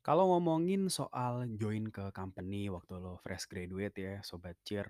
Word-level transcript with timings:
Kalau 0.00 0.32
ngomongin 0.32 0.88
soal 0.88 1.44
join 1.60 1.92
ke 1.92 2.08
company 2.16 2.72
waktu 2.72 2.96
lo 2.96 3.20
fresh 3.20 3.44
graduate 3.44 3.96
ya, 4.00 4.14
Sobat 4.24 4.56
Cheer, 4.64 4.88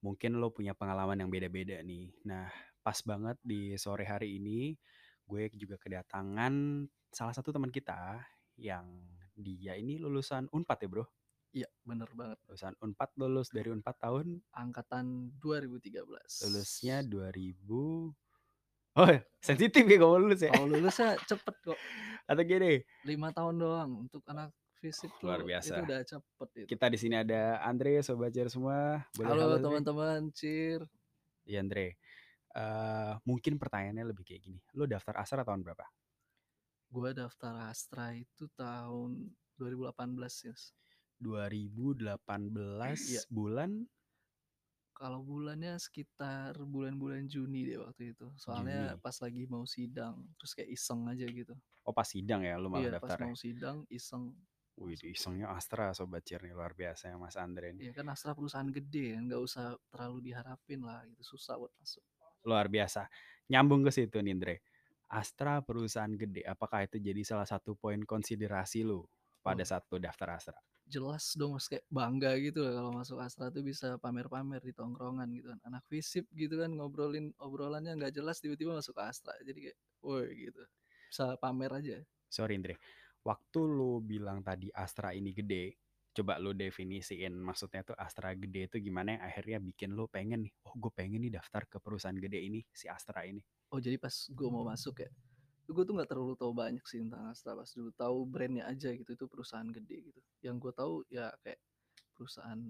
mungkin 0.00 0.40
lo 0.40 0.48
punya 0.48 0.72
pengalaman 0.72 1.20
yang 1.20 1.28
beda-beda 1.28 1.76
nih. 1.84 2.08
Nah, 2.24 2.48
pas 2.80 2.96
banget 3.04 3.36
di 3.44 3.76
sore 3.76 4.08
hari 4.08 4.40
ini, 4.40 4.72
gue 5.28 5.52
juga 5.52 5.76
kedatangan 5.76 6.86
salah 7.12 7.34
satu 7.36 7.52
teman 7.52 7.68
kita 7.68 8.24
yang 8.56 8.88
dia 9.36 9.76
ini 9.76 10.00
lulusan 10.00 10.48
Unpad 10.48 10.78
ya 10.84 10.88
bro? 10.88 11.04
Iya, 11.50 11.68
bener 11.82 12.08
banget. 12.14 12.38
Lulusan 12.46 12.74
Unpad, 12.78 13.10
lulus 13.18 13.50
dari 13.50 13.68
Unpad 13.74 13.96
tahun? 13.98 14.40
Angkatan 14.54 15.34
2013. 15.42 16.06
Lulusnya 16.46 17.02
2000... 17.02 18.14
Oh, 18.98 19.06
sensitif 19.38 19.86
ya 19.86 19.96
kalau 20.02 20.18
lulus 20.18 20.42
ya? 20.42 20.50
Kalau 20.50 20.66
lulusnya 20.66 21.14
cepet 21.26 21.54
kok. 21.62 21.78
Atau 22.30 22.46
gini? 22.46 22.78
Lima 23.02 23.34
tahun 23.34 23.58
doang 23.58 24.06
untuk 24.06 24.22
anak 24.30 24.54
fisip 24.78 25.10
oh, 25.18 25.26
luar 25.26 25.42
biasa. 25.42 25.74
itu 25.74 25.80
udah 25.82 26.00
cepet 26.06 26.48
itu. 26.62 26.66
Kita 26.70 26.86
di 26.86 26.98
sini 27.02 27.18
ada 27.18 27.58
Andre, 27.66 27.98
sobat 28.06 28.30
Cheer 28.30 28.46
semua. 28.46 29.02
Boleh 29.18 29.34
halo, 29.34 29.58
teman-teman 29.58 30.30
Cheer. 30.30 30.86
Iya 31.42 31.66
Andre. 31.66 31.98
Uh, 32.54 33.18
mungkin 33.26 33.58
pertanyaannya 33.58 34.14
lebih 34.14 34.22
kayak 34.22 34.46
gini. 34.46 34.62
Lo 34.78 34.86
daftar 34.86 35.18
Astra 35.18 35.42
tahun 35.42 35.66
berapa? 35.66 35.82
Gue 36.86 37.10
daftar 37.10 37.66
Astra 37.66 38.14
itu 38.14 38.46
tahun 38.54 39.34
2018 39.58 40.46
ya. 40.46 40.54
2018 41.18 42.16
iya. 43.12 43.22
bulan 43.26 43.84
kalau 45.00 45.24
bulannya 45.24 45.80
sekitar 45.80 46.52
bulan-bulan 46.60 47.24
Juni 47.24 47.64
deh 47.64 47.80
waktu 47.80 48.12
itu. 48.12 48.28
Soalnya 48.36 48.92
Juni. 48.92 49.00
pas 49.00 49.16
lagi 49.24 49.42
mau 49.48 49.64
sidang, 49.64 50.20
terus 50.36 50.52
kayak 50.52 50.68
iseng 50.76 51.08
aja 51.08 51.24
gitu. 51.24 51.56
Oh 51.88 51.96
pas 51.96 52.04
sidang 52.04 52.44
ya 52.44 52.60
lu 52.60 52.68
malah 52.68 52.84
iya, 52.84 52.92
daftar 53.00 53.16
pas 53.16 53.24
mau 53.24 53.32
sidang 53.32 53.88
iseng. 53.88 54.36
Wih, 54.76 55.00
isengnya 55.08 55.48
Astra 55.56 55.96
sobat 55.96 56.24
Cirni 56.28 56.52
luar 56.52 56.76
biasa 56.76 57.12
ya 57.12 57.16
Mas 57.16 57.40
Andre. 57.40 57.72
Iya 57.80 57.96
kan 57.96 58.12
Astra 58.12 58.36
perusahaan 58.36 58.68
gede 58.68 59.16
kan, 59.16 59.24
nggak 59.24 59.40
usah 59.40 59.72
terlalu 59.88 60.32
diharapin 60.32 60.84
lah, 60.84 61.00
itu 61.08 61.24
susah 61.24 61.56
buat 61.56 61.72
masuk. 61.80 62.04
Luar 62.44 62.68
biasa. 62.68 63.08
Nyambung 63.48 63.80
ke 63.88 63.92
situ 63.96 64.20
nih 64.20 64.36
Andre. 64.36 64.56
Astra 65.08 65.64
perusahaan 65.64 66.12
gede, 66.12 66.44
apakah 66.44 66.84
itu 66.84 67.00
jadi 67.00 67.24
salah 67.24 67.48
satu 67.48 67.72
poin 67.72 68.04
konsiderasi 68.04 68.84
lu 68.84 69.08
pada 69.40 69.64
oh. 69.64 69.68
saat 69.68 69.88
lu 69.88 69.96
daftar 69.96 70.36
Astra? 70.36 70.60
Jelas 70.90 71.38
dong 71.38 71.54
mas 71.54 71.70
kayak 71.70 71.86
bangga 71.86 72.34
gitu 72.42 72.66
lah 72.66 72.82
kalau 72.82 72.90
masuk 72.90 73.18
Astra 73.22 73.46
tuh 73.48 73.62
bisa 73.62 73.94
pamer-pamer 74.02 74.58
di 74.58 74.74
tongkrongan 74.74 75.30
gitu 75.30 75.54
kan. 75.54 75.60
Anak 75.70 75.86
visip 75.86 76.26
gitu 76.34 76.58
kan 76.58 76.74
ngobrolin 76.74 77.30
obrolannya 77.38 77.94
nggak 77.94 78.12
jelas 78.18 78.42
tiba-tiba 78.42 78.74
masuk 78.74 78.98
Astra 78.98 79.32
jadi 79.46 79.70
kayak 79.70 79.78
woi 80.02 80.26
gitu. 80.50 80.62
Bisa 81.06 81.38
pamer 81.38 81.70
aja. 81.70 81.96
Sorry 82.26 82.58
Indre. 82.58 82.76
Waktu 83.22 83.60
lu 83.62 84.02
bilang 84.02 84.42
tadi 84.42 84.66
Astra 84.74 85.14
ini 85.14 85.30
gede 85.30 85.78
coba 86.10 86.42
lu 86.42 86.50
definisiin 86.50 87.30
maksudnya 87.38 87.86
tuh 87.86 87.94
Astra 87.94 88.34
gede 88.34 88.66
itu 88.66 88.82
gimana 88.82 89.14
yang 89.14 89.22
akhirnya 89.22 89.58
bikin 89.62 89.94
lu 89.94 90.10
pengen 90.10 90.42
nih 90.42 90.52
oh 90.66 90.74
gue 90.74 90.90
pengen 90.90 91.22
nih 91.22 91.38
daftar 91.38 91.70
ke 91.70 91.78
perusahaan 91.78 92.18
gede 92.18 92.42
ini 92.42 92.60
si 92.74 92.90
Astra 92.90 93.22
ini. 93.22 93.38
Oh 93.70 93.78
jadi 93.78 93.94
pas 93.94 94.10
gue 94.10 94.48
mau 94.50 94.66
masuk 94.66 95.06
ya 95.06 95.10
gue 95.72 95.84
tuh 95.86 95.94
nggak 95.96 96.10
terlalu 96.10 96.34
tahu 96.34 96.52
banyak 96.52 96.84
sih 96.86 97.00
tentang 97.02 97.30
Astra 97.30 97.54
pas 97.54 97.70
dulu 97.70 97.90
tahu 97.94 98.18
brandnya 98.26 98.64
aja 98.66 98.90
gitu 98.92 99.10
itu 99.14 99.26
perusahaan 99.30 99.66
gede 99.70 100.10
gitu. 100.10 100.20
Yang 100.42 100.56
gue 100.68 100.72
tahu 100.74 100.94
ya 101.10 101.30
kayak 101.42 101.60
perusahaan 102.14 102.60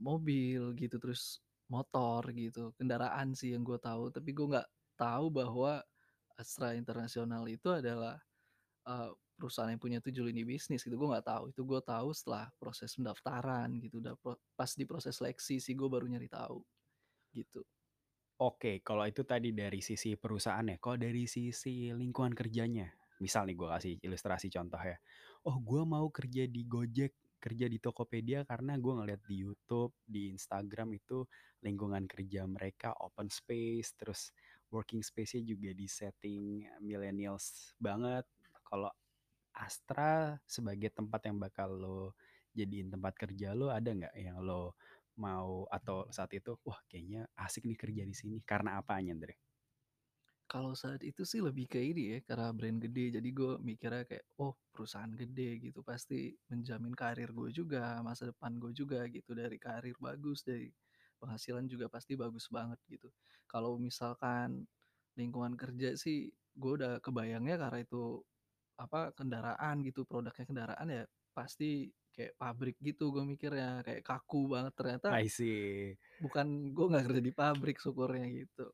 mobil 0.00 0.72
gitu 0.78 0.96
terus 0.96 1.42
motor 1.70 2.24
gitu 2.34 2.74
kendaraan 2.78 3.34
sih 3.34 3.54
yang 3.54 3.62
gue 3.66 3.78
tahu. 3.78 4.10
Tapi 4.14 4.30
gue 4.30 4.46
nggak 4.46 4.68
tahu 4.98 5.26
bahwa 5.30 5.82
Astra 6.38 6.72
Internasional 6.78 7.44
itu 7.50 7.68
adalah 7.68 8.16
uh, 8.88 9.12
perusahaan 9.36 9.72
yang 9.72 9.80
punya 9.80 9.98
tujuh 10.00 10.24
lini 10.24 10.44
bisnis 10.44 10.86
gitu 10.86 10.96
gue 10.96 11.08
nggak 11.10 11.26
tahu. 11.26 11.44
Itu 11.52 11.62
gue 11.66 11.80
tahu 11.82 12.14
setelah 12.14 12.48
proses 12.56 12.94
pendaftaran 12.96 13.74
gitu 13.82 13.98
udah 14.02 14.14
pro 14.18 14.38
pas 14.54 14.70
di 14.72 14.84
proses 14.88 15.18
seleksi 15.18 15.58
sih 15.58 15.74
gue 15.76 15.88
baru 15.88 16.06
nyari 16.08 16.28
tahu 16.30 16.62
gitu 17.34 17.62
Oke, 18.40 18.80
kalau 18.80 19.04
itu 19.04 19.20
tadi 19.28 19.52
dari 19.52 19.84
sisi 19.84 20.16
perusahaan 20.16 20.64
ya. 20.64 20.80
Kalau 20.80 20.96
dari 20.96 21.28
sisi 21.28 21.92
lingkungan 21.92 22.32
kerjanya, 22.32 22.88
misal 23.20 23.44
nih 23.44 23.52
gue 23.52 23.68
kasih 23.68 23.94
ilustrasi 24.00 24.48
contoh 24.48 24.80
ya. 24.80 24.96
Oh, 25.44 25.60
gue 25.60 25.82
mau 25.84 26.08
kerja 26.08 26.48
di 26.48 26.64
Gojek, 26.64 27.12
kerja 27.36 27.68
di 27.68 27.76
Tokopedia 27.76 28.48
karena 28.48 28.80
gue 28.80 28.92
ngeliat 28.96 29.20
di 29.28 29.44
YouTube, 29.44 29.92
di 30.08 30.32
Instagram 30.32 30.96
itu 30.96 31.28
lingkungan 31.60 32.08
kerja 32.08 32.48
mereka 32.48 32.96
open 33.04 33.28
space, 33.28 33.92
terus 34.00 34.32
working 34.72 35.04
space-nya 35.04 35.44
juga 35.44 35.76
di 35.76 35.84
setting 35.84 36.64
millennials 36.80 37.76
banget. 37.76 38.24
Kalau 38.64 38.88
Astra 39.52 40.40
sebagai 40.48 40.88
tempat 40.94 41.28
yang 41.28 41.36
bakal 41.36 41.76
lo 41.76 42.16
jadiin 42.56 42.90
tempat 42.90 43.14
kerja 43.14 43.54
lo 43.54 43.70
ada 43.70 43.90
nggak 43.94 44.14
yang 44.18 44.42
lo 44.42 44.74
mau 45.26 45.50
atau 45.78 45.98
saat 46.16 46.30
itu 46.38 46.52
wah 46.66 46.80
kayaknya 46.90 47.22
asik 47.44 47.62
nih 47.68 47.78
kerja 47.82 48.02
di 48.10 48.14
sini 48.20 48.36
karena 48.50 48.70
apa 48.80 48.92
Andre? 49.14 49.34
Kalau 50.50 50.74
saat 50.74 51.00
itu 51.06 51.22
sih 51.22 51.38
lebih 51.38 51.70
ke 51.70 51.78
ini 51.78 52.02
ya 52.12 52.18
karena 52.26 52.50
brand 52.50 52.78
gede 52.82 53.04
jadi 53.16 53.28
gue 53.38 53.52
mikirnya 53.62 54.02
kayak 54.02 54.24
oh 54.42 54.58
perusahaan 54.74 55.12
gede 55.14 55.62
gitu 55.62 55.80
pasti 55.86 56.34
menjamin 56.50 56.90
karir 56.90 57.30
gue 57.30 57.48
juga 57.54 58.02
masa 58.02 58.26
depan 58.34 58.58
gue 58.58 58.74
juga 58.74 59.06
gitu 59.06 59.30
dari 59.30 59.56
karir 59.62 59.94
bagus 60.02 60.42
dari 60.42 60.66
penghasilan 61.22 61.70
juga 61.70 61.86
pasti 61.86 62.18
bagus 62.18 62.50
banget 62.50 62.82
gitu. 62.90 63.08
Kalau 63.46 63.78
misalkan 63.78 64.66
lingkungan 65.14 65.54
kerja 65.54 65.94
sih 65.94 66.34
gue 66.58 66.72
udah 66.82 66.98
kebayangnya 66.98 67.54
karena 67.62 67.78
itu 67.86 68.18
apa 68.80 69.14
kendaraan 69.14 69.86
gitu 69.86 70.02
produknya 70.02 70.44
kendaraan 70.50 70.88
ya 70.90 71.04
pasti 71.30 71.88
kayak 72.10 72.36
pabrik 72.36 72.76
gitu 72.82 73.14
gue 73.14 73.24
mikirnya 73.24 73.80
kayak 73.86 74.02
kaku 74.04 74.50
banget. 74.50 74.72
Ternyata 74.76 75.08
I 75.16 75.30
see. 75.30 75.94
bukan 76.20 76.74
gue 76.74 76.86
nggak 76.90 77.04
kerja 77.10 77.22
di 77.22 77.32
pabrik 77.32 77.78
syukurnya 77.80 78.26
gitu. 78.28 78.66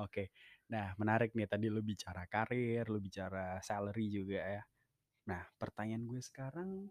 Oke 0.00 0.08
okay. 0.08 0.26
nah 0.72 0.96
menarik 0.96 1.36
nih 1.36 1.44
tadi 1.44 1.68
lu 1.68 1.84
bicara 1.84 2.24
karir 2.24 2.88
lu 2.88 2.98
bicara 3.02 3.60
salary 3.60 4.08
juga 4.08 4.40
ya. 4.40 4.62
Nah 5.28 5.42
pertanyaan 5.60 6.08
gue 6.08 6.20
sekarang 6.24 6.88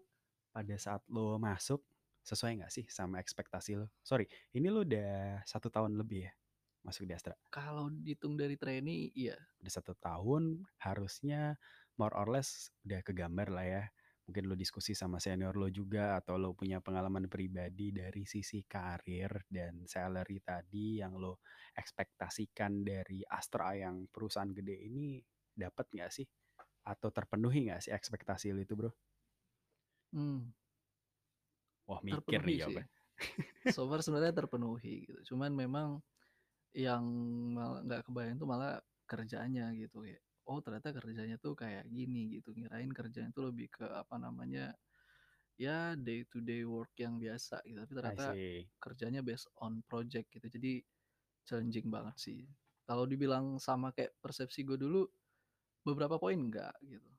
pada 0.52 0.76
saat 0.78 1.02
lo 1.10 1.40
masuk 1.40 1.82
sesuai 2.22 2.62
nggak 2.62 2.70
sih 2.70 2.86
sama 2.86 3.18
ekspektasi 3.18 3.74
lo 3.74 3.90
sorry 3.98 4.30
ini 4.54 4.70
lo 4.70 4.86
udah 4.86 5.42
satu 5.42 5.66
tahun 5.66 5.98
lebih 5.98 6.30
ya 6.30 6.32
masuk 6.82 7.06
di 7.06 7.14
Astra? 7.14 7.34
Kalau 7.50 7.90
dihitung 7.90 8.34
dari 8.34 8.58
trainee 8.58 9.14
iya. 9.14 9.38
Udah 9.62 9.72
satu 9.72 9.94
tahun 10.02 10.66
harusnya 10.82 11.54
more 11.94 12.14
or 12.18 12.26
less 12.30 12.74
udah 12.82 13.00
kegambar 13.06 13.48
lah 13.50 13.66
ya 13.66 13.84
mungkin 14.22 14.46
lo 14.46 14.54
diskusi 14.54 14.94
sama 14.94 15.18
senior 15.18 15.58
lo 15.58 15.66
juga 15.66 16.18
atau 16.18 16.38
lo 16.38 16.54
punya 16.54 16.78
pengalaman 16.78 17.26
pribadi 17.26 17.90
dari 17.90 18.22
sisi 18.22 18.62
karir 18.62 19.46
dan 19.50 19.82
salary 19.84 20.38
tadi 20.38 21.02
yang 21.02 21.18
lo 21.18 21.42
ekspektasikan 21.74 22.86
dari 22.86 23.26
Astra 23.26 23.74
yang 23.74 24.06
perusahaan 24.06 24.50
gede 24.54 24.76
ini 24.86 25.18
dapat 25.52 25.86
nggak 25.90 26.10
sih 26.10 26.26
atau 26.86 27.08
terpenuhi 27.10 27.70
nggak 27.70 27.82
sih 27.82 27.92
ekspektasi 27.94 28.54
lo 28.54 28.62
itu 28.62 28.74
bro? 28.78 28.90
Hmm. 30.12 30.52
Wah 31.90 32.00
mikir 32.02 32.40
nih 32.46 32.56
jawabnya. 32.62 32.86
so 33.74 33.86
far 33.90 34.00
sebenarnya 34.06 34.34
terpenuhi 34.34 35.06
gitu. 35.06 35.34
Cuman 35.34 35.50
memang 35.54 35.98
yang 36.72 37.04
nggak 37.84 38.08
kebayang 38.08 38.40
tuh 38.40 38.48
malah 38.48 38.80
kerjanya 39.04 39.76
gitu 39.76 40.08
ya 40.08 40.16
oh 40.48 40.58
ternyata 40.64 40.90
kerjanya 40.96 41.36
tuh 41.38 41.54
kayak 41.54 41.86
gini 41.90 42.38
gitu. 42.38 42.54
Ngirain 42.56 42.90
kerjanya 42.90 43.30
tuh 43.30 43.50
lebih 43.52 43.70
ke 43.70 43.86
apa 43.86 44.18
namanya 44.18 44.74
ya 45.60 45.94
day 45.94 46.26
to 46.26 46.42
day 46.42 46.66
work 46.66 46.90
yang 46.98 47.20
biasa 47.20 47.62
gitu. 47.66 47.78
Tapi 47.82 47.92
ternyata 47.94 48.34
kerjanya 48.82 49.20
based 49.22 49.46
on 49.62 49.84
project 49.86 50.28
gitu. 50.34 50.46
Jadi 50.48 50.82
challenging 51.46 51.90
banget 51.90 52.16
sih. 52.18 52.40
Kalau 52.82 53.06
dibilang 53.06 53.62
sama 53.62 53.94
kayak 53.94 54.18
persepsi 54.18 54.66
gue 54.66 54.74
dulu 54.78 55.06
beberapa 55.86 56.18
poin 56.18 56.38
enggak 56.38 56.74
gitu. 56.82 57.10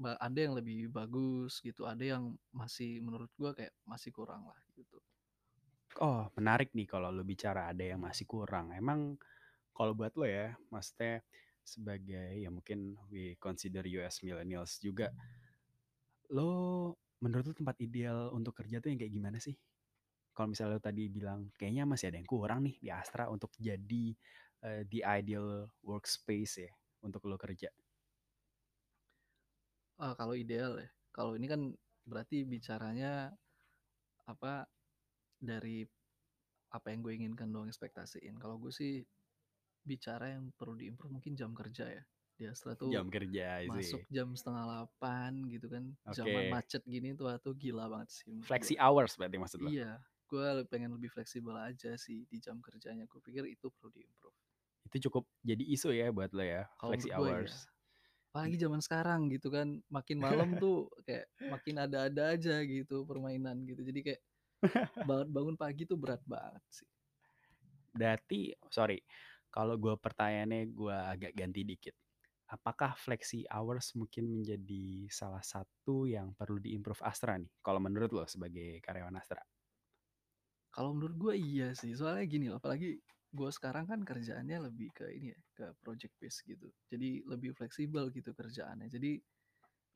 Ada 0.00 0.48
yang 0.48 0.56
lebih 0.56 0.88
bagus 0.88 1.60
gitu 1.60 1.84
ada 1.84 2.00
yang 2.00 2.32
masih 2.56 3.04
menurut 3.04 3.28
gue 3.36 3.52
kayak 3.52 3.74
masih 3.84 4.10
kurang 4.10 4.48
lah 4.48 4.56
gitu. 4.72 4.96
Oh 6.00 6.30
menarik 6.38 6.72
nih 6.72 6.86
kalau 6.86 7.10
lo 7.12 7.26
bicara 7.26 7.68
ada 7.68 7.82
yang 7.84 8.00
masih 8.00 8.24
kurang. 8.24 8.72
Emang 8.72 9.18
kalau 9.76 9.92
buat 9.92 10.14
lo 10.16 10.24
ya 10.24 10.54
maksudnya 10.72 11.20
sebagai 11.62 12.40
ya 12.40 12.48
mungkin 12.48 12.96
we 13.12 13.36
consider 13.36 13.84
US 14.00 14.20
millennials 14.24 14.80
juga. 14.82 15.12
Lo 16.32 16.94
menurut 17.20 17.52
lo 17.52 17.54
tempat 17.54 17.76
ideal 17.82 18.32
untuk 18.32 18.56
kerja 18.56 18.80
tuh 18.80 18.90
yang 18.92 19.00
kayak 19.00 19.12
gimana 19.12 19.38
sih? 19.38 19.54
Kalau 20.32 20.50
misalnya 20.50 20.78
lo 20.78 20.82
tadi 20.82 21.10
bilang 21.12 21.52
kayaknya 21.58 21.84
masih 21.84 22.08
ada 22.10 22.16
yang 22.16 22.28
kurang 22.28 22.64
nih 22.64 22.76
di 22.80 22.88
Astra 22.88 23.28
untuk 23.28 23.52
jadi 23.60 24.04
uh, 24.64 24.82
the 24.88 25.04
ideal 25.04 25.68
workspace 25.84 26.64
ya 26.64 26.72
untuk 27.04 27.24
lo 27.28 27.36
kerja. 27.36 27.68
Uh, 30.00 30.16
kalau 30.16 30.32
ideal 30.32 30.80
ya. 30.80 30.88
Kalau 31.12 31.36
ini 31.36 31.44
kan 31.50 31.60
berarti 32.08 32.48
bicaranya 32.48 33.34
apa 34.24 34.64
dari 35.36 35.84
apa 36.70 36.86
yang 36.94 37.02
gue 37.02 37.12
inginkan 37.18 37.50
dong 37.50 37.66
ekspektasiin. 37.68 38.38
Kalau 38.38 38.56
gue 38.56 38.70
sih 38.70 39.02
bicara 39.84 40.36
yang 40.36 40.52
perlu 40.54 40.76
diimprove 40.76 41.12
mungkin 41.12 41.32
jam 41.34 41.50
kerja 41.56 41.88
ya 41.88 42.02
Di 42.40 42.48
Astra 42.48 42.72
tuh 42.72 42.88
Jam 42.88 43.12
kerja, 43.12 43.60
masuk 43.68 44.00
see. 44.00 44.14
jam 44.16 44.32
7.30 44.32 45.52
gitu 45.52 45.66
kan, 45.68 45.84
zaman 46.08 46.48
Oke. 46.48 46.52
macet 46.56 46.82
gini 46.88 47.12
tuh, 47.12 47.28
wah 47.28 47.36
itu 47.36 47.52
gila 47.52 47.84
banget 47.92 48.08
sih 48.16 48.32
Flexi 48.48 48.74
hours 48.80 49.12
berarti 49.20 49.36
maksud 49.36 49.60
lo? 49.60 49.68
Iya, 49.68 50.00
gua 50.24 50.64
pengen 50.64 50.96
lebih 50.96 51.12
fleksibel 51.12 51.52
aja 51.52 52.00
sih 52.00 52.24
di 52.32 52.40
jam 52.40 52.56
kerjanya, 52.64 53.04
gue 53.04 53.20
pikir 53.20 53.44
itu 53.44 53.68
perlu 53.68 53.92
di-improve. 53.92 54.36
Itu 54.88 54.96
cukup 55.10 55.28
jadi 55.44 55.60
isu 55.60 55.92
ya 55.92 56.08
buat 56.08 56.32
lo 56.32 56.40
ya, 56.40 56.64
flexi 56.80 57.12
gue 57.12 57.12
iya. 57.12 57.18
hours. 57.20 57.54
Apalagi 58.30 58.56
zaman 58.62 58.80
sekarang 58.80 59.20
gitu 59.28 59.52
kan, 59.52 59.82
makin 59.92 60.16
malam 60.22 60.48
tuh 60.64 60.88
kayak 61.04 61.28
makin 61.44 61.76
ada-ada 61.76 62.38
aja 62.38 62.62
gitu 62.64 63.04
permainan 63.04 63.68
gitu. 63.68 63.84
Jadi 63.84 64.00
kayak 64.00 64.20
bangun 65.08 65.28
bangun 65.28 65.56
pagi 65.60 65.84
tuh 65.84 66.00
berat 66.00 66.22
banget 66.24 66.62
sih. 66.72 66.88
Berarti 67.90 68.54
sorry, 68.70 69.02
kalau 69.50 69.74
gue 69.76 69.94
pertanyaannya 69.98 70.62
gue 70.72 70.96
agak 71.14 71.32
ganti 71.36 71.62
dikit. 71.66 71.94
Apakah 72.50 72.98
flexi 72.98 73.46
hours 73.46 73.94
mungkin 73.94 74.26
menjadi 74.42 75.06
salah 75.10 75.42
satu 75.42 76.06
yang 76.10 76.34
perlu 76.34 76.58
di-improve 76.58 77.02
Astra 77.06 77.38
nih, 77.38 77.50
kalau 77.62 77.78
menurut 77.78 78.10
lo 78.10 78.24
sebagai 78.26 78.82
karyawan 78.82 79.18
Astra? 79.22 79.42
Kalau 80.70 80.94
menurut 80.94 81.16
gue 81.18 81.34
iya 81.38 81.74
sih, 81.74 81.94
soalnya 81.98 82.24
gini 82.30 82.46
apalagi 82.50 82.98
gue 83.30 83.50
sekarang 83.54 83.86
kan 83.90 84.02
kerjaannya 84.02 84.70
lebih 84.70 84.90
ke 84.94 85.06
ini 85.14 85.30
ya, 85.34 85.40
ke 85.54 85.66
project 85.82 86.14
base 86.18 86.42
gitu. 86.46 86.66
Jadi 86.90 87.22
lebih 87.26 87.54
fleksibel 87.58 88.10
gitu 88.14 88.30
kerjaannya. 88.34 88.86
Jadi 88.90 89.18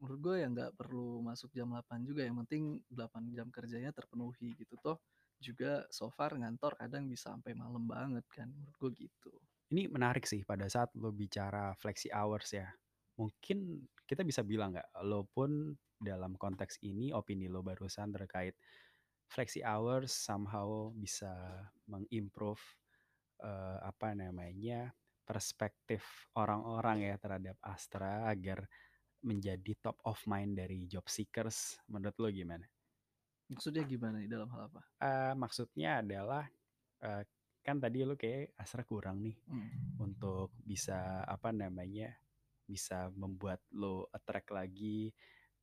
menurut 0.02 0.20
gue 0.22 0.34
ya 0.42 0.46
nggak 0.50 0.74
perlu 0.78 1.22
masuk 1.22 1.50
jam 1.54 1.70
8 1.70 2.02
juga, 2.06 2.22
yang 2.26 2.38
penting 2.46 2.82
8 2.90 3.30
jam 3.34 3.46
kerjanya 3.50 3.90
terpenuhi 3.94 4.54
gitu. 4.58 4.74
Toh 4.82 4.98
juga 5.44 5.84
so 5.92 6.08
far 6.08 6.32
ngantor 6.32 6.80
kadang 6.80 7.04
bisa 7.04 7.36
sampai 7.36 7.52
malam 7.52 7.84
banget 7.84 8.24
kan, 8.32 8.48
menurut 8.48 8.76
gue 8.80 8.90
gitu. 9.04 9.32
Ini 9.76 9.92
menarik 9.92 10.24
sih 10.24 10.40
pada 10.48 10.64
saat 10.72 10.88
lo 10.96 11.12
bicara 11.12 11.76
flexi 11.76 12.08
hours 12.08 12.56
ya. 12.56 12.68
Mungkin 13.20 13.84
kita 14.08 14.24
bisa 14.24 14.40
bilang 14.40 14.72
nggak, 14.72 15.04
lo 15.04 15.28
pun 15.28 15.76
dalam 16.00 16.36
konteks 16.40 16.80
ini 16.84 17.12
opini 17.12 17.48
lo 17.48 17.60
barusan 17.60 18.12
terkait 18.12 18.56
flexi 19.28 19.64
hours 19.64 20.12
somehow 20.12 20.92
bisa 20.92 21.32
mengimprove 21.88 22.60
uh, 23.40 23.80
apa 23.80 24.12
namanya 24.12 24.92
perspektif 25.24 26.28
orang-orang 26.36 27.08
ya 27.08 27.14
terhadap 27.16 27.56
Astra 27.64 28.28
agar 28.28 28.68
menjadi 29.24 29.72
top 29.80 29.96
of 30.04 30.20
mind 30.28 30.60
dari 30.60 30.84
job 30.84 31.08
seekers. 31.08 31.80
Menurut 31.88 32.16
lo 32.20 32.28
gimana? 32.28 32.68
Maksudnya 33.54 33.84
gimana 33.86 34.18
nih 34.20 34.30
dalam 34.30 34.50
hal 34.50 34.68
apa? 34.68 34.80
Uh, 34.98 35.34
maksudnya 35.38 36.02
adalah 36.02 36.44
uh, 37.02 37.22
kan 37.64 37.80
tadi 37.80 38.04
lo 38.04 38.18
kayak 38.18 38.52
Astra 38.60 38.84
kurang 38.84 39.24
nih 39.24 39.36
Hmm. 39.48 39.96
untuk 40.02 40.52
bisa 40.60 41.24
apa 41.24 41.48
namanya 41.48 42.12
bisa 42.68 43.08
membuat 43.16 43.64
lo 43.72 44.08
attract 44.12 44.52
lagi 44.52 45.12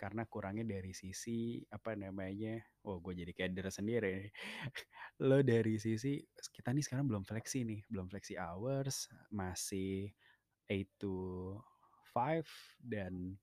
karena 0.02 0.26
kurangnya 0.26 0.66
dari 0.66 0.98
sisi 0.98 1.62
apa 1.70 1.94
namanya 1.94 2.58
oh 2.90 2.98
gue 2.98 3.22
jadi 3.22 3.38
kader 3.38 3.70
sendiri 3.70 4.34
lo 5.30 5.46
dari 5.46 5.78
sisi 5.78 6.18
kita 6.50 6.74
nih 6.74 6.82
sekarang 6.82 7.06
belum 7.06 7.22
fleksi 7.22 7.62
nih 7.70 7.86
belum 7.86 8.10
fleksi 8.10 8.34
hours 8.34 9.06
masih 9.30 10.10
8 10.66 10.98
to 10.98 11.54
5 12.18 12.42
dan 12.82 13.38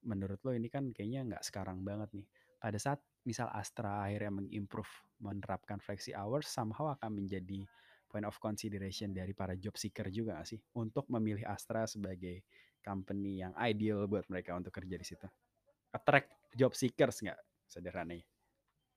menurut 0.00 0.40
lo 0.48 0.56
ini 0.56 0.72
kan 0.72 0.88
kayaknya 0.96 1.28
nggak 1.28 1.44
sekarang 1.44 1.84
banget 1.84 2.08
nih 2.16 2.26
pada 2.58 2.78
saat 2.78 3.00
misal 3.26 3.48
Astra 3.54 4.06
akhirnya 4.06 4.32
mengimprove 4.42 4.90
menerapkan 5.22 5.78
flexi 5.82 6.14
hours 6.14 6.46
somehow 6.50 6.90
akan 6.94 7.22
menjadi 7.22 7.66
point 8.08 8.24
of 8.26 8.36
consideration 8.40 9.12
dari 9.12 9.32
para 9.36 9.54
job 9.58 9.74
seeker 9.76 10.08
juga 10.10 10.38
gak 10.40 10.48
sih 10.48 10.60
untuk 10.78 11.06
memilih 11.12 11.44
Astra 11.46 11.84
sebagai 11.86 12.42
company 12.82 13.42
yang 13.44 13.52
ideal 13.58 14.06
buat 14.08 14.26
mereka 14.32 14.56
untuk 14.56 14.72
kerja 14.74 14.96
di 14.96 15.06
situ 15.06 15.26
attract 15.92 16.30
job 16.56 16.72
seekers 16.76 17.20
nggak 17.24 17.40
sederhananya 17.68 18.26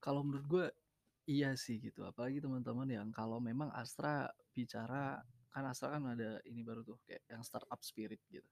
Kalau 0.01 0.21
menurut 0.25 0.45
gue 0.49 0.65
iya 1.29 1.53
sih 1.55 1.77
gitu, 1.81 2.01
apalagi 2.05 2.41
teman-teman 2.41 2.89
yang 2.89 3.07
kalau 3.13 3.37
memang 3.37 3.69
Astra 3.73 4.29
bicara 4.55 5.21
kan 5.53 5.63
Astra 5.67 5.93
kan 5.95 6.03
ada 6.15 6.39
ini 6.49 6.61
baru 6.63 6.81
tuh 6.87 6.97
kayak 7.05 7.23
yang 7.29 7.43
startup 7.45 7.81
spirit 7.83 8.19
gitu. 8.31 8.47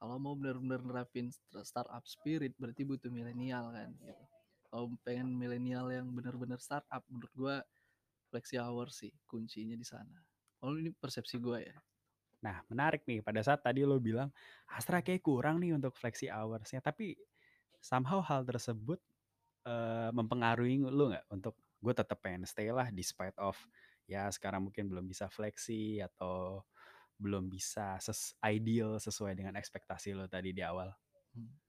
Kalau 0.00 0.16
mau 0.20 0.34
benar-benar 0.38 0.80
nerapin 0.84 1.28
startup 1.64 2.04
spirit 2.08 2.52
berarti 2.60 2.82
butuh 2.88 3.10
milenial 3.12 3.70
kan 3.74 3.90
gitu. 4.00 4.24
Kalau 4.74 4.90
pengen 5.06 5.38
milenial 5.38 5.86
yang 5.94 6.10
benar-benar 6.10 6.58
startup 6.58 7.06
menurut 7.06 7.30
gue 7.30 7.56
flexi 8.26 8.58
hour 8.58 8.90
sih 8.90 9.14
kuncinya 9.22 9.78
di 9.78 9.86
sana. 9.86 10.18
Kalau 10.58 10.74
ini 10.74 10.90
persepsi 10.90 11.38
gue 11.38 11.62
ya. 11.62 11.78
Nah, 12.42 12.58
menarik 12.66 13.06
nih 13.06 13.22
pada 13.22 13.38
saat 13.38 13.62
tadi 13.62 13.86
lo 13.86 14.02
bilang 14.02 14.34
Astra 14.66 14.98
kayak 14.98 15.22
kurang 15.22 15.62
nih 15.62 15.78
untuk 15.78 15.94
flexi 15.94 16.26
hoursnya, 16.26 16.82
tapi 16.82 17.14
somehow 17.78 18.18
hal 18.18 18.42
tersebut 18.42 18.98
uh, 19.62 20.10
mempengaruhi 20.10 20.82
lo 20.82 21.14
nggak 21.14 21.30
untuk 21.30 21.54
gue 21.78 21.94
tetap 21.94 22.18
pengen 22.18 22.42
stay 22.42 22.74
lah 22.74 22.90
despite 22.90 23.38
of 23.38 23.54
ya 24.10 24.26
sekarang 24.34 24.66
mungkin 24.66 24.90
belum 24.90 25.06
bisa 25.06 25.30
flexi 25.30 26.02
atau 26.02 26.66
belum 27.14 27.46
bisa 27.46 27.94
ses 28.02 28.34
ideal 28.42 28.98
sesuai 28.98 29.38
dengan 29.38 29.54
ekspektasi 29.54 30.18
lo 30.18 30.26
tadi 30.26 30.50
di 30.50 30.66
awal. 30.66 30.90
Hmm. 31.30 31.63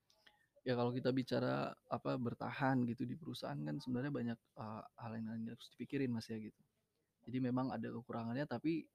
Ya 0.65 0.73
kalau 0.73 0.89
kita 0.89 1.13
bicara 1.13 1.69
apa 1.93 2.17
bertahan 2.17 2.89
gitu 2.89 3.05
di 3.05 3.13
perusahaan 3.13 3.57
kan 3.57 3.77
sebenarnya 3.77 4.09
banyak 4.09 4.39
uh, 4.57 4.81
hal 4.97 5.13
yang 5.13 5.29
harus 5.53 5.69
dipikirin 5.77 6.09
mas 6.09 6.25
ya 6.25 6.41
gitu. 6.41 6.61
Jadi 7.29 7.37
memang 7.37 7.69
ada 7.69 7.85
kekurangannya 7.93 8.49
tapi 8.49 8.85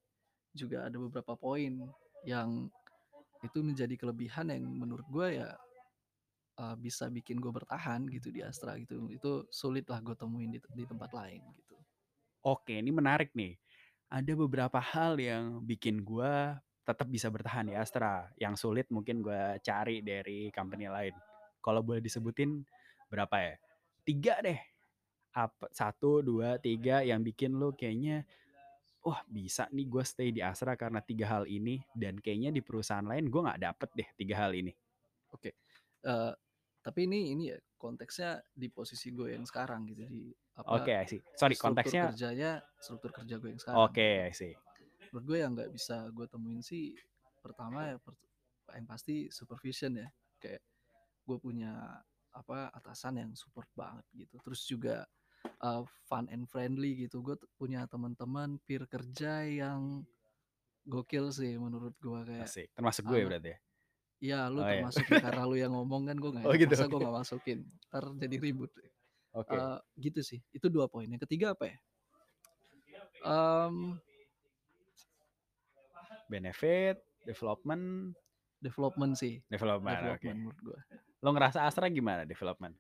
juga 0.50 0.90
ada 0.90 0.99
beberapa 0.99 1.38
poin 1.38 1.78
yang 2.26 2.67
itu 3.40 3.58
menjadi 3.62 3.94
kelebihan 3.96 4.50
yang 4.50 4.67
menurut 4.67 5.06
gue 5.08 5.40
ya 5.40 5.55
uh, 6.61 6.76
bisa 6.76 7.08
bikin 7.08 7.38
gue 7.38 7.55
bertahan 7.55 8.05
gitu 8.11 8.28
di 8.34 8.43
Astra 8.43 8.75
gitu. 8.76 9.06
Itu 9.06 9.46
sulit 9.49 9.87
lah 9.87 10.02
gue 10.02 10.19
temuin 10.19 10.50
di, 10.50 10.58
di 10.75 10.84
tempat 10.84 11.14
lain 11.14 11.40
gitu. 11.55 11.78
Oke, 12.44 12.82
ini 12.82 12.90
menarik 12.93 13.32
nih. 13.32 13.56
Ada 14.11 14.34
beberapa 14.34 14.82
hal 14.82 15.23
yang 15.23 15.62
bikin 15.62 16.02
gue 16.02 16.58
tetap 16.82 17.06
bisa 17.06 17.31
bertahan 17.31 17.70
di 17.70 17.75
Astra. 17.78 18.26
Yang 18.37 18.66
sulit 18.66 18.87
mungkin 18.90 19.23
gue 19.23 19.62
cari 19.62 20.02
dari 20.02 20.50
company 20.50 20.90
lain. 20.90 21.29
Kalau 21.60 21.84
boleh 21.84 22.00
disebutin 22.00 22.64
berapa 23.12 23.36
ya? 23.38 23.54
Tiga 24.04 24.34
deh. 24.40 24.60
Apa, 25.30 25.70
satu, 25.70 26.26
dua, 26.26 26.58
tiga 26.58 27.06
yang 27.06 27.22
bikin 27.22 27.54
lo 27.54 27.70
kayaknya 27.70 28.26
wah 29.00 29.16
oh, 29.16 29.20
bisa 29.32 29.64
nih 29.72 29.88
gue 29.88 30.04
stay 30.04 30.28
di 30.28 30.44
Astra 30.44 30.76
karena 30.76 31.00
tiga 31.00 31.24
hal 31.24 31.48
ini 31.48 31.80
dan 31.96 32.20
kayaknya 32.20 32.52
di 32.52 32.60
perusahaan 32.60 33.04
lain 33.04 33.32
gue 33.32 33.40
nggak 33.40 33.60
dapet 33.60 33.88
deh 33.96 34.08
tiga 34.16 34.44
hal 34.44 34.52
ini. 34.52 34.72
Oke, 35.32 35.48
okay. 35.48 35.52
uh, 36.04 36.34
tapi 36.84 37.08
ini 37.08 37.32
ini 37.32 37.54
ya 37.54 37.58
konteksnya 37.80 38.44
di 38.52 38.68
posisi 38.68 39.08
gue 39.14 39.32
yang 39.32 39.49
sekarang 39.49 39.88
gitu 39.88 40.04
di 40.04 40.28
apa? 40.58 40.85
Oke, 40.85 40.92
okay, 40.92 41.08
sih. 41.08 41.20
Sorry, 41.32 41.56
struktur 41.56 41.80
konteksnya 41.80 42.02
kerjanya 42.12 42.52
struktur 42.76 43.11
kerja 43.14 43.35
gue 43.40 43.49
yang 43.49 43.61
sekarang. 43.61 43.78
Oke, 43.80 43.94
okay, 43.96 44.18
sih. 44.37 44.52
Menurut 45.08 45.25
gue 45.25 45.38
yang 45.40 45.52
nggak 45.56 45.70
bisa 45.73 45.96
gue 46.12 46.26
temuin 46.28 46.61
sih 46.61 46.92
pertama 47.40 47.88
ya 47.88 47.96
per, 47.96 48.12
yang 48.76 48.85
pasti 48.85 49.32
supervision 49.32 49.96
ya 49.96 50.08
kayak 50.37 50.61
gue 51.30 51.38
punya 51.38 52.02
apa 52.34 52.70
atasan 52.75 53.22
yang 53.22 53.30
support 53.38 53.66
banget 53.75 54.06
gitu 54.14 54.38
terus 54.42 54.66
juga 54.66 55.06
uh, 55.62 55.82
fun 56.08 56.26
and 56.28 56.49
friendly 56.49 57.06
gitu. 57.06 57.22
Gue 57.25 57.37
punya 57.56 57.84
teman-teman 57.88 58.60
peer 58.64 58.84
kerja 58.88 59.44
yang 59.46 60.04
gokil 60.84 61.30
sih 61.30 61.56
menurut 61.56 61.94
gue 62.00 62.20
kayak. 62.26 62.49
Asik. 62.49 62.68
Termasuk 62.75 63.04
gue 63.08 63.18
uh, 63.20 63.26
berarti 63.28 63.49
ya? 63.52 63.58
Iya, 64.20 64.40
lu 64.52 64.60
oh, 64.60 64.68
termasuk 64.68 65.04
iya. 65.08 65.20
karena 65.25 65.42
lu 65.49 65.56
yang 65.56 65.72
ngomong 65.72 66.02
kan 66.12 66.16
gue 66.20 66.30
nggak. 66.37 66.44
Oh, 66.49 66.54
gitu, 66.56 66.72
masa 66.76 66.84
okay. 66.84 66.92
gue 66.92 67.00
nggak 67.00 67.16
masukin, 67.25 67.58
ntar 67.88 68.04
jadi 68.20 68.37
ribut. 68.37 68.70
Oke. 69.32 69.49
Okay. 69.49 69.56
Uh, 69.56 69.78
gitu 69.96 70.20
sih. 70.20 70.40
Itu 70.52 70.68
dua 70.68 70.92
poin. 70.92 71.08
Yang 71.08 71.25
ketiga 71.25 71.56
apa 71.56 71.72
ya? 71.72 71.78
Um, 73.20 74.00
benefit, 76.28 77.00
development, 77.25 78.16
development 78.61 79.17
sih. 79.17 79.40
Development, 79.49 79.97
development 79.97 80.21
okay. 80.21 80.33
menurut 80.37 80.61
gue. 80.61 80.79
Lo 81.25 81.33
ngerasa 81.33 81.64
Astra 81.64 81.88
gimana 81.88 82.29
development? 82.29 82.76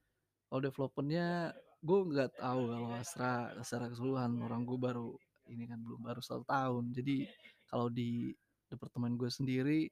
Kalau 0.48 0.60
developmentnya 0.60 1.56
gue 1.80 1.98
nggak 2.12 2.36
tahu 2.36 2.62
kalau 2.68 2.88
Astra 2.92 3.56
secara 3.64 3.88
keseluruhan 3.88 4.36
orang 4.44 4.68
gue 4.68 4.78
baru 4.78 5.16
ini 5.48 5.64
kan 5.64 5.80
belum 5.80 6.04
baru 6.04 6.20
satu 6.20 6.44
tahun 6.44 6.92
jadi 6.92 7.24
kalau 7.66 7.88
di 7.88 8.36
departemen 8.68 9.16
gue 9.16 9.30
sendiri 9.32 9.88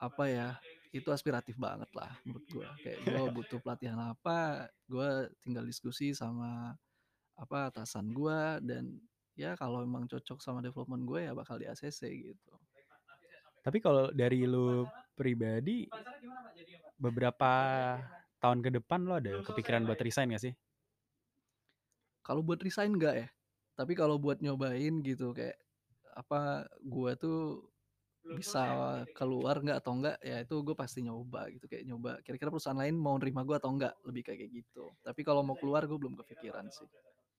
apa 0.00 0.24
ya 0.26 0.48
itu 0.90 1.06
aspiratif 1.12 1.54
banget 1.60 1.86
lah 1.92 2.08
menurut 2.24 2.46
gue 2.48 2.68
kayak 2.80 2.98
gue 3.04 3.20
butuh 3.36 3.60
pelatihan 3.60 4.00
apa 4.00 4.66
gue 4.88 5.28
tinggal 5.44 5.62
diskusi 5.68 6.16
sama 6.16 6.74
apa 7.36 7.68
atasan 7.68 8.10
gue 8.10 8.40
dan 8.64 8.96
ya 9.36 9.54
kalau 9.60 9.84
emang 9.84 10.08
cocok 10.08 10.40
sama 10.40 10.64
development 10.64 11.04
gue 11.04 11.20
ya 11.28 11.32
bakal 11.36 11.60
di 11.60 11.68
ACC 11.68 12.32
gitu 12.32 12.54
tapi 13.64 13.78
kalau 13.84 14.08
dari 14.12 14.44
lu 14.48 14.84
pribadi 15.16 15.88
beberapa 17.00 17.50
tahun 18.40 18.60
ke 18.64 18.70
depan 18.80 19.00
lo 19.08 19.16
ada 19.20 19.40
kepikiran 19.44 19.84
buat 19.88 20.00
resign 20.00 20.32
gak 20.36 20.44
sih? 20.44 20.54
Kalau 22.24 22.40
buat 22.44 22.60
resign 22.60 22.96
enggak 22.96 23.14
ya. 23.16 23.28
Tapi 23.76 23.92
kalau 23.96 24.20
buat 24.20 24.44
nyobain 24.44 25.00
gitu 25.00 25.32
kayak 25.32 25.56
apa 26.12 26.68
gua 26.84 27.16
tuh 27.16 27.64
bisa 28.30 28.62
keluar 29.16 29.58
nggak 29.58 29.78
atau 29.82 29.92
enggak, 29.98 30.16
ya 30.22 30.44
itu 30.44 30.54
gue 30.62 30.76
pasti 30.78 31.02
nyoba 31.02 31.50
gitu, 31.50 31.66
kayak 31.66 31.82
nyoba 31.88 32.10
kira-kira 32.22 32.52
perusahaan 32.54 32.78
lain 32.78 32.94
mau 32.94 33.18
nerima 33.18 33.42
gue 33.42 33.56
atau 33.58 33.74
enggak, 33.74 33.94
lebih 34.06 34.22
kayak 34.22 34.50
gitu. 34.54 34.94
Tapi 35.02 35.20
kalau 35.26 35.42
mau 35.42 35.58
keluar 35.58 35.82
gue 35.90 35.98
belum 35.98 36.14
kepikiran 36.14 36.70
sih. 36.70 36.86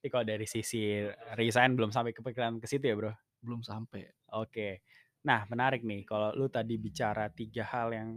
Tapi 0.01 0.10
kalau 0.12 0.25
dari 0.28 0.44
sisi 0.50 1.00
resign 1.38 1.78
belum 1.78 1.94
sampai 1.96 2.12
kepikiran 2.12 2.60
ke 2.60 2.68
situ 2.68 2.92
ya, 2.92 2.96
Bro? 2.98 3.13
Belum 3.40 3.62
sampai. 3.63 4.10
Oke. 4.36 4.84
Nah, 5.22 5.46
menarik 5.50 5.86
nih 5.86 6.01
kalau 6.01 6.34
lu 6.34 6.50
tadi 6.50 6.82
bicara 6.82 7.30
tiga 7.30 7.62
hal 7.62 7.94
yang 7.94 8.10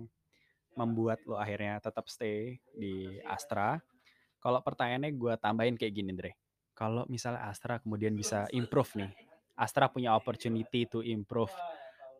membuat 0.74 1.22
lu 1.28 1.38
akhirnya 1.38 1.78
tetap 1.78 2.08
stay 2.10 2.58
di 2.74 3.20
Astra. 3.22 3.78
Kalau 4.40 4.60
pertanyaannya 4.60 5.12
gue 5.16 5.34
tambahin 5.40 5.76
kayak 5.78 5.94
gini, 5.94 6.12
Dre. 6.12 6.32
Kalau 6.74 7.06
misalnya 7.06 7.46
Astra 7.48 7.78
kemudian 7.78 8.12
bisa 8.18 8.44
improve 8.50 8.98
nih, 8.98 9.10
Astra 9.54 9.86
punya 9.86 10.12
opportunity 10.18 10.84
to 10.90 11.00
improve 11.06 11.52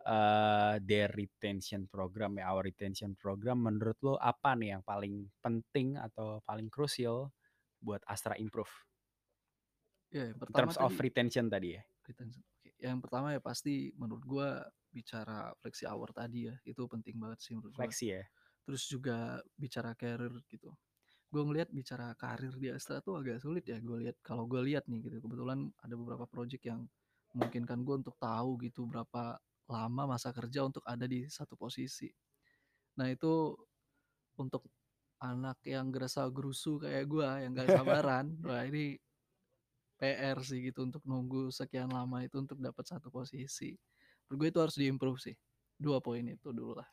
uh, 0.07 0.79
their 0.79 1.11
retention 1.13 1.91
program 1.91 2.39
ya, 2.39 2.53
our 2.55 2.63
retention 2.63 3.19
program. 3.19 3.67
Menurut 3.67 3.99
lo 4.05 4.15
apa 4.21 4.55
nih 4.55 4.79
yang 4.79 4.83
paling 4.87 5.27
penting 5.43 5.99
atau 5.99 6.39
paling 6.47 6.71
krusial 6.71 7.35
buat 7.83 8.01
Astra 8.07 8.39
improve? 8.39 8.71
Ya, 10.15 10.31
yang 10.31 10.39
In 10.39 10.55
terms 10.55 10.79
of 10.79 10.95
tadi 10.95 11.03
retention 11.11 11.45
tadi 11.51 11.69
ya. 11.75 11.83
retention. 12.07 12.44
Yang 12.85 12.99
pertama 13.09 13.33
ya 13.33 13.41
pasti 13.41 13.89
menurut 13.97 14.25
gue 14.29 14.49
bicara 14.93 15.51
flexi 15.57 15.89
hour 15.89 16.13
tadi 16.13 16.53
ya, 16.53 16.55
itu 16.69 16.85
penting 16.85 17.17
banget 17.17 17.41
sih 17.41 17.53
menurut 17.57 17.73
gue. 17.73 17.81
Flexi 17.89 18.13
ya. 18.13 18.23
Terus 18.69 18.83
juga 18.85 19.41
bicara 19.57 19.97
career 19.97 20.37
gitu. 20.53 20.69
Gue 21.33 21.43
ngelihat 21.43 21.73
bicara 21.73 22.13
karir 22.15 22.53
di 22.61 22.69
Astra 22.71 23.01
tuh 23.01 23.19
agak 23.19 23.41
sulit 23.41 23.65
ya. 23.65 23.81
Gue 23.81 24.05
lihat 24.05 24.21
kalau 24.21 24.45
gue 24.45 24.61
lihat 24.61 24.85
nih 24.87 25.09
gitu, 25.09 25.25
kebetulan 25.25 25.73
ada 25.81 25.95
beberapa 25.97 26.29
project 26.29 26.63
yang 26.69 26.85
memungkinkan 27.35 27.83
gue 27.83 27.95
untuk 28.05 28.15
tahu 28.21 28.61
gitu 28.63 28.87
berapa 28.87 29.41
lama 29.67 30.03
masa 30.15 30.31
kerja 30.31 30.63
untuk 30.63 30.85
ada 30.87 31.09
di 31.09 31.27
satu 31.27 31.59
posisi. 31.59 32.07
Nah 33.01 33.11
itu 33.11 33.57
untuk 34.39 34.69
anak 35.19 35.59
yang 35.65 35.89
gerasa 35.89 36.29
gerusu 36.31 36.79
kayak 36.79 37.05
gue 37.09 37.27
yang 37.27 37.53
gak 37.57 37.67
sabaran, 37.81 38.39
wah 38.45 38.63
ini 38.63 38.95
PR 40.05 40.37
sih 40.45 40.61
gitu 40.69 40.85
untuk 40.85 41.01
nunggu 41.09 41.49
sekian 41.49 41.89
lama 41.89 42.21
itu 42.21 42.37
untuk 42.37 42.61
dapat 42.61 42.85
satu 42.85 43.09
posisi. 43.09 43.73
Menurut 44.29 44.37
gue 44.37 44.49
itu 44.53 44.61
harus 44.61 44.77
diimprove 44.77 45.17
sih. 45.17 45.37
Dua 45.81 46.05
poin 46.05 46.21
itu 46.21 46.53
dulu 46.53 46.77
lah. 46.77 46.89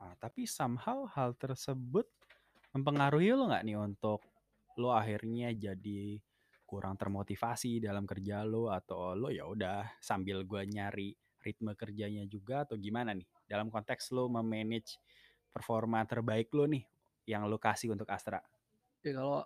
Ah, 0.00 0.16
tapi 0.16 0.48
somehow 0.48 1.04
hal 1.12 1.36
tersebut 1.36 2.08
mempengaruhi 2.72 3.36
lo 3.36 3.52
nggak 3.52 3.64
nih 3.68 3.76
untuk 3.76 4.24
lo 4.80 4.96
akhirnya 4.96 5.52
jadi 5.52 6.16
kurang 6.68 6.96
termotivasi 6.96 7.80
dalam 7.82 8.08
kerja 8.08 8.44
lo 8.44 8.72
atau 8.72 9.12
lo 9.12 9.28
ya 9.28 9.44
udah 9.44 9.98
sambil 9.98 10.44
gue 10.44 10.62
nyari 10.68 11.12
ritme 11.42 11.72
kerjanya 11.74 12.28
juga 12.28 12.68
atau 12.68 12.76
gimana 12.76 13.16
nih 13.16 13.26
dalam 13.48 13.72
konteks 13.72 14.12
lo 14.14 14.28
memanage 14.28 15.00
performa 15.50 16.04
terbaik 16.04 16.52
lo 16.52 16.68
nih 16.68 16.84
yang 17.26 17.48
lo 17.48 17.56
kasih 17.56 17.96
untuk 17.96 18.06
Astra 18.12 18.38
Ya 19.02 19.16
kalau 19.16 19.42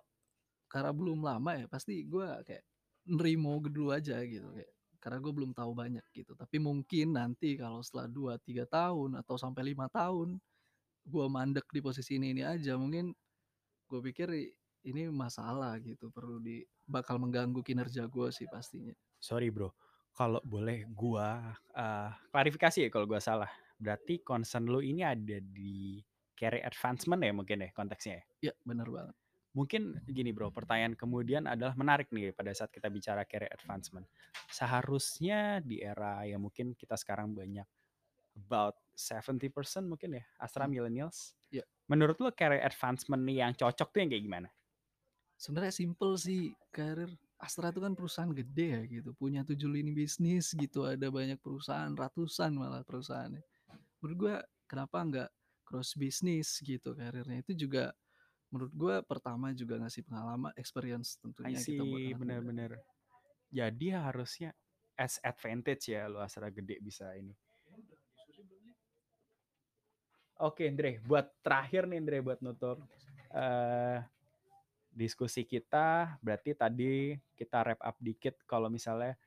karena 0.67 0.91
belum 0.91 1.23
lama 1.23 1.51
ya 1.55 1.65
pasti 1.69 2.03
gue 2.03 2.27
kayak 2.43 2.65
nerimo 3.07 3.59
dulu 3.59 3.91
aja 3.91 4.19
gitu 4.23 4.47
kayak 4.55 4.71
karena 5.03 5.19
gue 5.19 5.33
belum 5.35 5.51
tahu 5.51 5.71
banyak 5.75 6.05
gitu. 6.15 6.31
Tapi 6.31 6.63
mungkin 6.63 7.19
nanti 7.19 7.59
kalau 7.59 7.83
setelah 7.83 8.07
2 8.07 8.33
3 8.39 8.63
tahun 8.63 9.19
atau 9.19 9.35
sampai 9.35 9.75
lima 9.75 9.91
tahun 9.91 10.39
gue 11.03 11.25
mandek 11.27 11.67
di 11.75 11.83
posisi 11.83 12.15
ini 12.15 12.31
ini 12.31 12.47
aja 12.47 12.79
mungkin 12.79 13.11
gue 13.91 13.99
pikir 13.99 14.31
ini 14.87 15.11
masalah 15.11 15.75
gitu 15.83 16.07
perlu 16.07 16.39
di 16.39 16.63
bakal 16.87 17.19
mengganggu 17.19 17.59
kinerja 17.59 18.07
gue 18.07 18.31
sih 18.31 18.47
pastinya. 18.47 18.95
Sorry 19.19 19.51
bro. 19.51 19.75
Kalau 20.13 20.39
boleh 20.45 20.85
gua 20.93 21.51
eh, 21.73 22.11
klarifikasi 22.31 22.87
ya 22.87 22.89
kalau 22.93 23.09
gua 23.09 23.19
salah. 23.19 23.49
Berarti 23.81 24.21
concern 24.21 24.69
lo 24.69 24.79
ini 24.79 25.01
ada 25.01 25.41
di 25.41 25.99
career 26.37 26.63
advancement 26.63 27.19
ya 27.19 27.33
mungkin 27.33 27.65
ya 27.65 27.69
konteksnya 27.73 28.13
ya? 28.21 28.23
Ya 28.51 28.53
bener 28.63 28.87
banget 28.87 29.15
mungkin 29.57 30.01
gini 30.09 30.31
bro, 30.35 30.49
pertanyaan 30.53 30.93
kemudian 30.97 31.45
adalah 31.49 31.73
menarik 31.77 32.09
nih 32.13 32.33
pada 32.33 32.51
saat 32.53 32.69
kita 32.73 32.89
bicara 32.89 33.23
career 33.29 33.53
advancement. 33.53 34.05
Seharusnya 34.49 35.61
di 35.63 35.81
era 35.81 36.25
yang 36.25 36.41
mungkin 36.45 36.73
kita 36.77 36.97
sekarang 36.97 37.33
banyak 37.37 37.65
about 38.37 38.77
70% 38.95 39.85
mungkin 39.89 40.19
ya 40.21 40.25
Astra 40.41 40.65
Hmm. 40.65 40.71
millennials. 40.71 41.33
Ya. 41.51 41.63
Menurut 41.91 42.17
lo 42.23 42.31
career 42.33 42.63
advancement 42.65 43.21
nih 43.25 43.37
yang 43.45 43.53
cocok 43.57 43.89
tuh 43.93 43.99
yang 44.03 44.09
kayak 44.13 44.25
gimana? 44.25 44.49
sebenarnya 45.37 45.73
simple 45.73 46.13
sih 46.17 46.41
karir 46.73 47.09
Astra 47.43 47.75
itu 47.75 47.83
kan 47.83 47.91
perusahaan 47.97 48.31
gede 48.31 48.67
ya 48.71 48.81
gitu 48.87 49.11
punya 49.19 49.43
tujuh 49.43 49.67
lini 49.67 49.91
bisnis 49.91 50.55
gitu 50.55 50.87
ada 50.87 51.11
banyak 51.11 51.35
perusahaan 51.43 51.91
ratusan 51.91 52.55
malah 52.55 52.81
perusahaannya 52.87 53.43
menurut 53.99 54.17
gua 54.19 54.35
kenapa 54.69 54.97
nggak 55.03 55.29
cross 55.67 55.95
bisnis 55.99 56.59
gitu 56.63 56.95
karirnya 56.95 57.43
itu 57.43 57.53
juga 57.67 57.91
menurut 58.53 58.73
gua 58.77 58.95
pertama 59.01 59.49
juga 59.57 59.81
ngasih 59.81 60.05
pengalaman 60.05 60.53
experience 60.53 61.17
I 61.17 61.21
tentunya 61.25 61.57
see, 61.57 61.73
kita 61.73 61.83
buat 61.89 62.05
bener-bener. 62.21 62.71
Jadi 63.49 63.87
harusnya 63.89 64.53
as 64.93 65.17
advantage 65.25 65.89
ya 65.89 66.05
lo 66.05 66.21
Astra 66.21 66.53
gede 66.53 66.77
bisa 66.77 67.09
ini. 67.17 67.33
Oke, 70.37 70.69
Andre, 70.69 71.01
buat 71.01 71.33
terakhir 71.41 71.89
nih 71.89 71.97
Andre 71.97 72.17
buat 72.21 72.39
nutup 72.45 72.77
eh 73.33 74.05
diskusi 74.93 75.41
kita, 75.41 76.21
berarti 76.21 76.53
tadi 76.53 77.17
kita 77.33 77.65
wrap 77.65 77.81
up 77.81 77.97
dikit 77.97 78.37
kalau 78.45 78.69
misalnya 78.69 79.17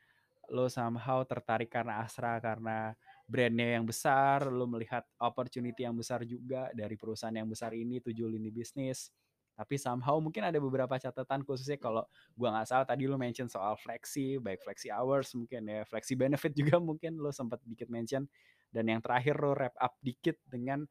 lo 0.46 0.70
somehow 0.70 1.26
tertarik 1.26 1.66
karena 1.66 1.98
Astra 1.98 2.38
karena 2.38 2.94
brandnya 3.26 3.76
yang 3.78 3.84
besar, 3.84 4.46
lo 4.48 4.70
melihat 4.70 5.02
opportunity 5.18 5.82
yang 5.82 5.98
besar 5.98 6.22
juga 6.22 6.70
dari 6.70 6.94
perusahaan 6.94 7.34
yang 7.34 7.50
besar 7.50 7.74
ini 7.74 7.98
tujuh 7.98 8.30
lini 8.30 8.54
bisnis. 8.54 9.10
Tapi 9.56 9.80
somehow 9.80 10.20
mungkin 10.20 10.44
ada 10.44 10.60
beberapa 10.60 10.94
catatan 11.00 11.40
khususnya 11.42 11.80
kalau 11.80 12.04
gua 12.36 12.54
nggak 12.54 12.68
salah 12.68 12.86
tadi 12.86 13.08
lo 13.08 13.16
mention 13.16 13.48
soal 13.48 13.74
flexi, 13.80 14.36
baik 14.36 14.60
flexi 14.62 14.92
hours 14.92 15.32
mungkin 15.34 15.64
ya, 15.66 15.82
flexi 15.88 16.14
benefit 16.14 16.52
juga 16.60 16.76
mungkin 16.78 17.18
lo 17.18 17.34
sempat 17.34 17.58
dikit 17.66 17.90
mention. 17.90 18.28
Dan 18.70 18.92
yang 18.92 19.00
terakhir 19.02 19.40
lo 19.40 19.56
wrap 19.56 19.74
up 19.80 19.96
dikit 20.04 20.38
dengan 20.46 20.84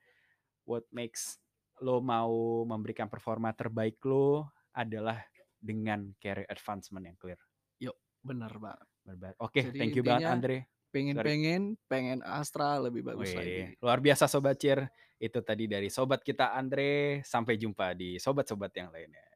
what 0.68 0.84
makes 0.92 1.38
lo 1.80 2.01
mau 2.01 2.65
memberikan 2.68 3.08
performa 3.08 3.54
terbaik 3.54 4.01
lo 4.04 4.50
adalah 4.75 5.22
dengan 5.62 6.12
career 6.20 6.50
advancement 6.50 7.06
yang 7.06 7.18
clear. 7.20 7.39
bener 8.25 8.50
banget 8.58 8.88
Berba- 9.06 9.38
Oke, 9.38 9.70
Jadi 9.70 9.77
thank 9.77 9.94
you 9.94 10.01
banget 10.01 10.25
intinya, 10.25 10.34
Andre. 10.34 10.58
Pengen-pengen 10.95 11.75
pengen 11.91 12.23
Astra 12.23 12.79
lebih 12.79 13.03
bagus 13.03 13.35
Wih, 13.35 13.35
lagi 13.35 13.59
luar 13.83 13.99
biasa 13.99 14.31
Sobat 14.31 14.55
Cheer. 14.55 14.87
Itu 15.19 15.43
tadi 15.43 15.67
dari 15.67 15.91
Sobat 15.91 16.23
kita 16.23 16.55
Andre. 16.55 17.19
Sampai 17.27 17.59
jumpa 17.59 17.91
di 17.91 18.15
Sobat-Sobat 18.15 18.71
yang 18.79 18.95
lainnya. 18.95 19.35